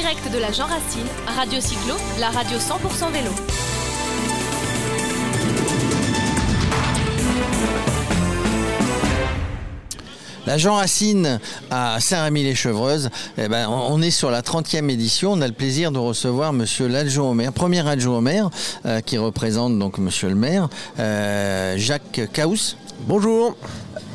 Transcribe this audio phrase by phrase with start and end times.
[0.00, 3.30] direct de la Jean Racine, Radio Cyclo, la radio 100% vélo.
[10.46, 11.40] La Jean Racine
[11.72, 15.32] à Saint-Rémy-les-Chevreuses, eh ben, on est sur la 30e édition.
[15.32, 18.50] On a le plaisir de recevoir monsieur l'adjoint au maire, premier adjoint au maire,
[18.86, 20.68] euh, qui représente donc monsieur le maire,
[21.00, 22.76] euh, Jacques Caus.
[23.00, 23.56] Bonjour.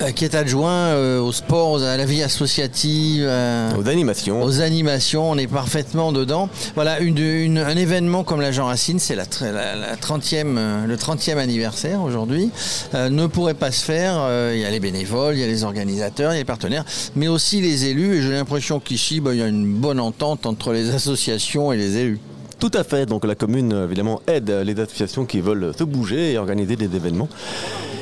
[0.00, 4.40] Euh, qui est adjoint euh, au sport, à la vie associative, euh, Aux animations.
[4.44, 6.48] aux animations, on est parfaitement dedans.
[6.76, 10.86] Voilà, une, une- un événement comme la Jean Racine, c'est la, tr- la- la 30e,
[10.86, 12.50] le 30e anniversaire aujourd'hui,
[12.94, 14.24] euh, ne pourrait pas se faire.
[14.54, 16.84] Il y a les bénévoles, il y a les organisateurs, il y a les partenaires,
[17.16, 18.18] mais aussi les élus.
[18.18, 21.76] Et j'ai l'impression qu'ici, bah, il y a une bonne entente entre les associations et
[21.76, 22.20] les élus.
[22.60, 23.04] Tout à fait.
[23.06, 27.28] Donc la commune, évidemment, aide les associations qui veulent se bouger et organiser des événements.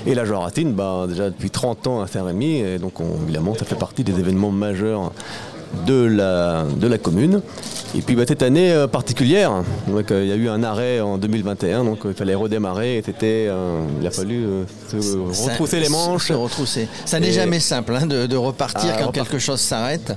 [0.06, 3.54] Et la Joie Racine, bah, déjà depuis 30 ans à Saint-Rémy, et donc on- évidemment,
[3.58, 5.12] ça fait partie des événements majeurs
[5.84, 7.42] de la, de la commune.
[7.96, 9.50] Et puis bah, cette année euh, particulière,
[9.88, 12.98] donc, euh, il y a eu un arrêt en 2021, donc euh, il fallait redémarrer,
[12.98, 13.48] et c'était,
[14.00, 14.46] il a fallu
[14.90, 15.00] se
[15.32, 16.28] Ça- retrousser les manches.
[16.28, 16.88] Se retrousser.
[17.04, 20.12] Ça n'est jamais simple hein, de, de repartir Ah, quand quelque chose s'arrête.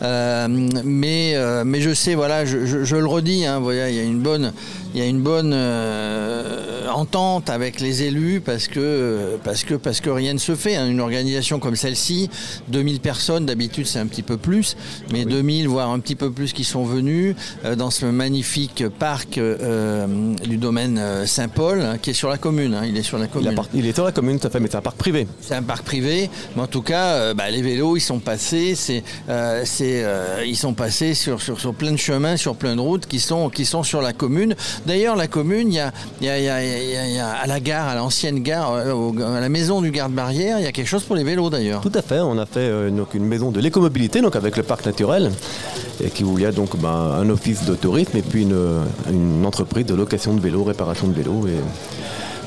[0.00, 4.04] Mais, mais je sais, voilà, je, je- je le redis, hein, voilà, il y a
[4.04, 4.52] une bonne,
[4.94, 10.00] il y a une bonne euh, entente avec les élus parce que, parce que, parce
[10.00, 10.76] que rien ne se fait.
[10.76, 10.86] hein.
[10.86, 12.28] Une organisation comme celle-ci,
[12.68, 14.76] 2000 personnes, d'habitude c'est un petit peu plus,
[15.12, 19.38] mais 2000 voire un petit peu plus qui sont venus euh, dans ce magnifique parc
[19.38, 20.06] euh,
[20.46, 22.74] du domaine euh, Saint-Paul, hein, qui est sur la commune.
[22.74, 22.82] hein.
[22.86, 23.54] il est sur la commune.
[23.74, 25.26] il est sur la commune, tout à fait, mais c'est un parc privé.
[25.40, 28.74] C'est un parc privé, mais en tout cas, euh, bah, les vélos, ils sont passés,
[28.74, 32.76] c'est, euh, c'est, euh, ils sont passés sur, sur, sur plein de chemins, sur plein
[32.76, 34.54] de routes qui sont, qui sont sur la commune.
[34.86, 39.48] D'ailleurs, la commune, il y a, à la gare, à l'ancienne gare, euh, à la
[39.48, 41.80] maison du garde-barrière, il y a quelque chose pour les vélos d'ailleurs.
[41.80, 44.62] Tout à fait, on a fait euh, donc une maison de l'écomobilité donc avec le
[44.62, 45.30] parc naturel
[46.02, 48.56] et qui, où il y a donc ben, un office de tourisme et puis une,
[49.10, 51.58] une entreprise de location de vélos, réparation de vélos et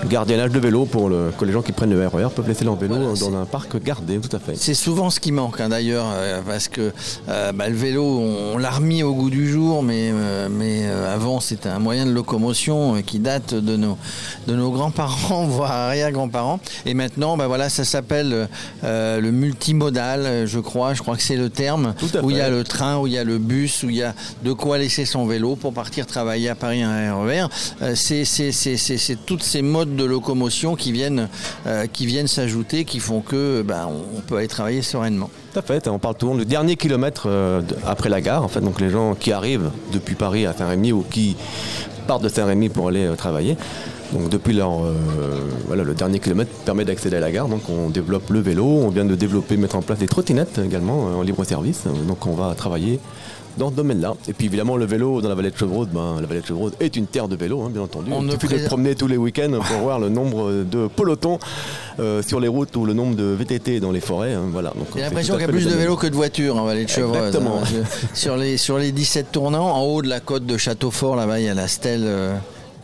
[0.08, 2.76] gardiennage de vélos pour le- que les gens qui prennent le RER peuvent laisser leur
[2.76, 4.56] vélo Voilà, dans un parc gardé, tout à fait.
[4.56, 6.92] C'est souvent ce qui manque hein, d'ailleurs, euh, parce que
[7.30, 10.86] euh, bah, le vélo, on, on l'a remis au goût du jour, mais, euh, mais
[10.88, 13.98] avant c'était un moyen de locomotion qui date de nos,
[14.48, 16.60] de nos grands-parents, voire arrière-grands-parents.
[16.86, 18.48] Et maintenant, bah, voilà, ça s'appelle
[18.84, 20.94] le multimodal, je crois.
[20.94, 23.18] Je crois que c'est le terme où il y a le train, où il y
[23.18, 26.50] a le bus, où il y a de quoi laisser son vélo pour partir travailler
[26.50, 27.46] à Paris un RER.
[27.96, 31.30] C'est toutes ces modes de locomotion qui viennent,
[31.68, 35.30] euh, qui viennent s'ajouter, qui font que bah, on, peut aller travailler sereinement.
[35.54, 38.62] Tout à fait, on parle toujours du dernier kilomètre euh, après la gare, en fait,
[38.62, 41.36] donc les gens qui arrivent depuis Paris à Saint-Rémy ou qui
[42.08, 43.58] partent de Saint-Rémy pour aller euh, travailler.
[44.14, 44.94] Donc depuis euh,
[45.68, 47.48] voilà, le dernier kilomètre permet d'accéder à la gare.
[47.48, 51.08] Donc on développe le vélo, on vient de développer, mettre en place des trottinettes également
[51.10, 51.84] euh, en libre service.
[52.08, 53.00] Donc on va travailler
[53.58, 54.16] dans ce domaine-là.
[54.28, 56.74] Et puis évidemment le vélo dans la vallée de Chevreuse, ben, la vallée de Chevreuse
[56.82, 58.12] est une terre de vélo, hein, bien entendu.
[58.14, 61.40] On Il ne suffit de promener tous les week-ends pour voir le nombre de pelotons
[62.00, 64.34] euh, sur les routes ou le nombre de VTT dans les forêts.
[64.34, 64.70] hein, voilà.
[64.72, 66.90] Donc, J'ai l'impression qu'il y a plus de vélos que de voitures en vallée de
[66.90, 67.28] Chevreuse.
[67.28, 67.60] Exactement.
[67.64, 67.84] hein,
[68.14, 71.46] sur, les, sur les 17 tournants, en haut de la côte de Châteaufort, là-bas, il
[71.46, 72.04] y a la stèle.
[72.04, 72.36] euh,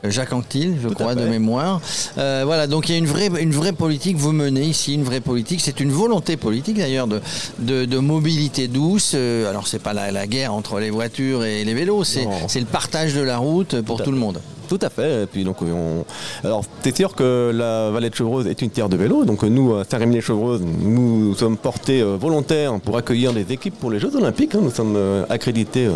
[0.04, 1.82] Jacques Anquetil, je Tout crois, de mémoire.
[2.18, 5.04] Euh, voilà, donc il y a une vraie, une vraie politique, vous menez ici une
[5.04, 5.62] vraie politique.
[5.62, 7.22] C'est une volonté politique d'ailleurs de,
[7.60, 9.14] de, de mobilité douce.
[9.16, 12.26] Euh, alors c'est pas la, la guerre entre les voitures et les vélos, c'est
[12.60, 14.42] le partage de la route pour Tout le monde.
[14.68, 15.24] Tout à fait.
[15.24, 16.06] Et puis donc on...
[16.46, 19.26] Alors c'est sûr que la vallée de Chevreuse est une terre de vélo.
[19.26, 24.00] Donc nous, à Saint-Rémy-les-Chevreuses, nous sommes portés euh, volontaires pour accueillir des équipes pour les
[24.00, 24.56] Jeux Olympiques.
[24.56, 24.62] hein.
[24.64, 24.98] Nous sommes
[25.30, 25.90] accrédités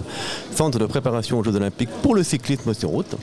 [0.53, 3.15] centre de préparation aux Jeux Olympiques pour le cyclisme sur route.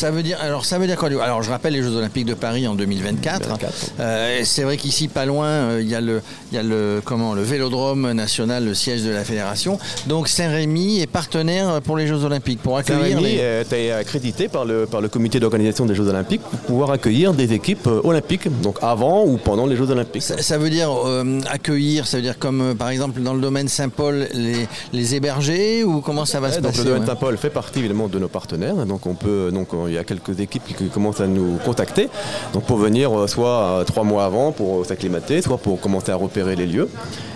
[0.00, 2.32] Ça veut dire, alors ça veut dire quoi Alors je rappelle les Jeux Olympiques de
[2.32, 3.40] Paris en 2024.
[3.40, 3.92] 2024.
[4.00, 7.02] Euh, c'est vrai qu'ici pas loin, euh, il y a le, il y a le
[7.04, 9.78] comment, le Vélodrome national, le siège de la fédération.
[10.06, 13.60] Donc Saint-Rémy est partenaire pour les Jeux Olympiques pour accueillir Saint-Rémy les.
[13.60, 17.52] été accrédité par le, par le comité d'organisation des Jeux Olympiques pour pouvoir accueillir des
[17.52, 20.22] équipes euh, olympiques, donc avant ou pendant les Jeux Olympiques.
[20.22, 23.68] Ça, ça veut dire euh, accueillir, ça veut dire comme par exemple dans le domaine
[23.68, 27.36] Saint-Paul les, les héberger ou comment ça va se donc passer le domaine ouais Saint-Paul
[27.36, 28.86] fait partie évidemment de nos partenaires.
[28.86, 32.08] Donc on peut, donc il y a quelques équipes qui, commencent à nous contacter.
[32.52, 36.16] Donc pour venir euh, soit euh, trois mois avant pour s'acclimater, soit pour commencer à
[36.16, 36.88] repérer les lieux.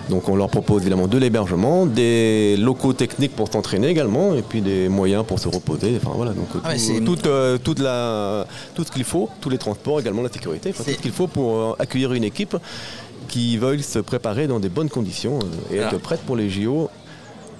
[0.09, 4.61] Donc on leur propose évidemment de l'hébergement, des locaux techniques pour s'entraîner également, et puis
[4.61, 5.97] des moyens pour se reposer.
[5.97, 6.73] Enfin voilà, donc Ah
[7.05, 10.83] tout, euh, toute la, tout ce qu'il faut, tous les transports également, la sécurité, enfin,
[10.83, 12.55] tout ce qu'il faut pour accueillir une équipe
[13.27, 15.39] qui veuille se préparer dans des bonnes conditions
[15.71, 16.89] et être Alors- prête pour les JO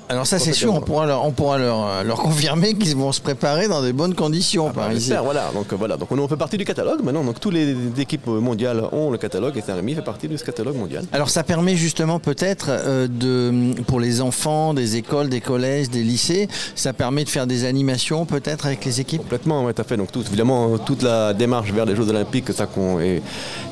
[0.10, 3.22] Alors ça c'est sûr, on pourra leur, on pourra leur, leur confirmer qu'ils vont se
[3.22, 5.14] préparer dans de bonnes conditions Ah bah, par ici.
[5.24, 5.50] voilà.
[5.54, 7.24] Donc euh, voilà, donc on, fait partie du catalogue maintenant.
[7.24, 10.76] Donc toutes les équipes mondiales ont le catalogue et Saint-Rémy fait partie de ce catalogue
[10.76, 11.06] mondial.
[11.12, 16.04] Alors ça permet justement peut-être euh, de pour les enfants des écoles, des collèges, des
[16.04, 19.22] lycées, ça permet de faire des animations peut-être avec les équipes?
[19.22, 19.98] Complètement, oui, tout à fait.
[19.98, 23.22] Donc tout, évidemment, toute la démarche vers les Jeux Olympiques, ça qu'on est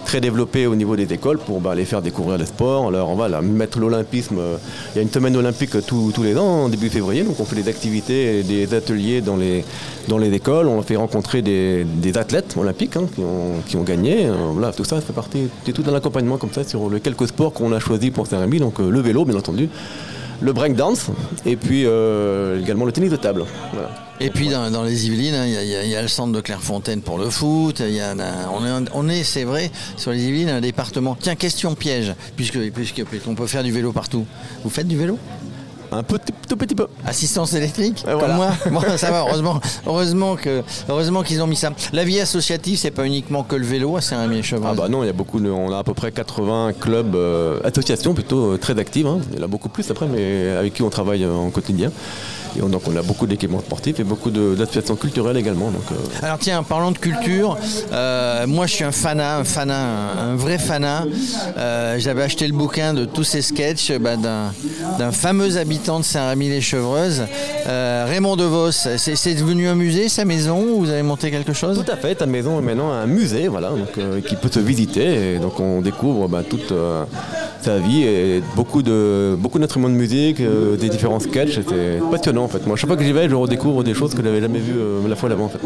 [0.05, 2.87] très développé au niveau des écoles pour bah, les faire découvrir les sports.
[2.87, 4.37] Alors on va là, mettre l'olympisme.
[4.39, 4.57] euh,
[4.93, 7.23] Il y a une semaine olympique tous tous les ans, en début février.
[7.23, 9.65] Donc on fait des activités et des ateliers dans les,
[10.07, 10.67] dans les écoles.
[10.67, 14.27] On fait rencontrer des, des athlètes olympiques hein, qui, ont, qui ont gagné.
[14.27, 17.27] Euh, voilà, tout ça fait partie, c'est tout un accompagnement comme ça sur les quelques
[17.27, 18.59] sports qu'on a choisis pour Saint-Rémy.
[18.59, 19.67] Donc euh, le vélo, bien entendu,
[20.41, 21.07] le breakdance
[21.45, 23.43] et puis euh, également le tennis de table.
[24.21, 27.17] Et puis dans, dans les Yvelines, hein, il y, a- le centre de Clairefontaine pour
[27.17, 27.81] le foot.
[27.85, 28.13] y a
[28.53, 31.17] on est, on est c'est vrai, sur les Yvelines, un département.
[31.19, 34.25] Tiens, question piège, puisque, puisque puisqu'on peut faire du vélo partout.
[34.63, 35.17] Vous faites du vélo?
[35.93, 36.87] Un petit, tout petit peu.
[37.05, 38.33] Assistance électrique Comme voilà.
[38.35, 41.71] moi Bon, ça va, heureusement, heureusement, que, heureusement qu'ils ont mis ça.
[41.93, 44.69] La vie associative, c'est pas uniquement que le vélo à Saint-Rémy-les-Chevreuse.
[44.71, 47.15] Ah bah non, il y a beaucoup, de- on a à peu près 80 clubs,
[47.15, 49.07] euh, associations plutôt euh, très actives.
[49.07, 49.19] hein.
[49.31, 51.91] Il y en a beaucoup plus après, mais avec qui on travaille euh, en quotidien.
[52.57, 55.71] Et on, donc on a beaucoup d'équipements sportifs et beaucoup de- d'associations culturelles également.
[55.71, 55.95] Donc, euh,
[56.25, 57.57] Alors tiens, parlons de culture.
[57.91, 61.05] Euh, moi, je suis un fanat, un fanat, un, un vrai fanat.
[61.57, 67.23] Euh, J'avais acheté le bouquin de tous ces sketchs bah, d'un fameux habitant de Saint-Rémy-les-Chevreuses,
[67.67, 68.71] Raymond DeVos.
[68.71, 71.83] C'est devenu un musée, sa maison ou Vous avez monté quelque chose?
[71.83, 75.35] Tout à fait, ta maison est maintenant un musée, voilà, donc, qui peut se visiter.
[75.35, 76.71] Et donc on découvre bah, toute
[77.63, 81.55] sa vie et beaucoup de beaucoup d'instruments de musique, euh, des différents sketchs.
[81.55, 82.65] C'était passionnant en fait.
[82.67, 84.73] Moi, chaque fois que j'y vais, je redécouvre des choses que je n'avais jamais vues
[84.77, 85.59] euh, la fois d'avant en fait.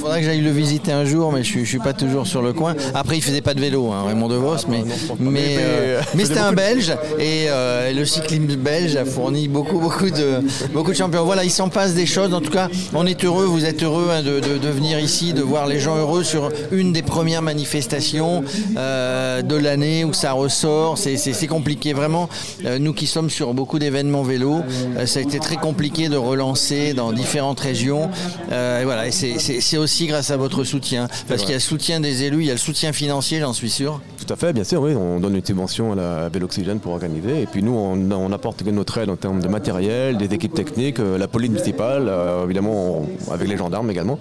[0.00, 2.52] Faudrait que j'aille le visiter un jour, mais je je suis pas toujours sur le
[2.52, 2.74] coin.
[2.94, 5.14] Après, il faisait pas de vélo, hein, Raymond DeVos, mais, non, pas.
[5.20, 7.46] mais, Mais- euh, mais- c'était un Belge et
[7.94, 10.40] le cyclisme belge a fourni beaucoup, beaucoup de,
[10.72, 11.24] beaucoup de champions.
[11.24, 12.34] Voilà, il s'en passe des choses.
[12.34, 15.32] En tout cas, on est heureux, vous êtes heureux hein, de, de- de venir ici,
[15.32, 18.42] de voir les gens heureux sur une des premières manifestations
[18.76, 20.98] de l'année où ça ressort.
[20.98, 22.30] C'est- C'est compliqué, vraiment.
[22.64, 24.62] Euh, nous qui sommes sur beaucoup d'événements vélo,
[24.96, 28.08] euh, ça a été très compliqué de relancer dans différentes régions.
[28.50, 31.06] Euh, et voilà, et c'est aussi grâce à votre soutien.
[31.28, 33.52] Parce qu'il y a le soutien des élus, il y a le soutien financier, j'en
[33.52, 34.00] suis sûr.
[34.26, 34.94] Tout à fait, bien sûr, oui.
[34.94, 37.42] On donne une subvention à la Véloxygène pour organiser.
[37.42, 40.98] Et puis nous, on, on apporte notre aide en termes de matériel, des équipes techniques,
[40.98, 44.18] euh, la police municipale, euh, évidemment on- avec les gendarmes également,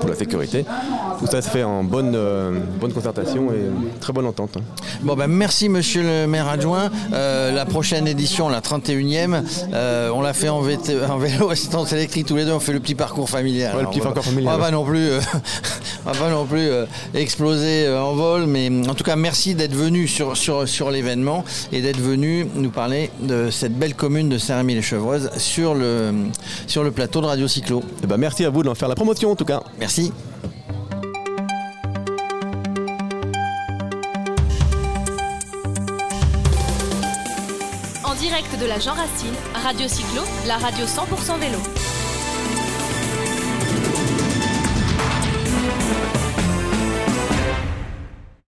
[0.00, 0.64] pour la sécurité.
[1.18, 4.56] Tout ça se fait en bonne, euh, bonne concertation et très bonne entente.
[4.56, 4.62] hein.
[5.02, 6.90] Bon ben merci monsieur le maire adjoint.
[7.12, 9.42] Euh, la prochaine édition, la 31e,
[9.74, 12.72] euh, on l'a fait en, VT en vélo assistance électrique tous les deux, on fait
[12.72, 13.76] le petit parcours familial.
[13.76, 15.10] Ouais, le petit on va- parcours familial, On va pas non plus,
[16.06, 16.68] on va pas non plus
[17.14, 21.80] exploser en vol, mais en tout cas merci d'être venu sur, sur, sur l'événement et
[21.82, 26.12] d'être venu nous parler de cette belle commune de Saint-Rémy-les-Chevreuses sur le,
[26.66, 27.82] sur le plateau de Radio Cyclo.
[28.02, 29.62] Eh ben, merci à vous d'en faire la promotion en tout cas.
[29.78, 30.12] Merci.
[38.04, 41.58] En direct de la Jean Racine, Radio Cyclo, la radio 100% vélo.